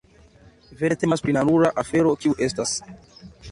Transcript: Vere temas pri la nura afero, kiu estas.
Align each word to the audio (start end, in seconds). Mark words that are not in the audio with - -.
Vere 0.79 0.97
temas 1.03 1.23
pri 1.27 1.35
la 1.37 1.45
nura 1.51 1.71
afero, 1.83 2.17
kiu 2.25 2.35
estas. 2.49 2.75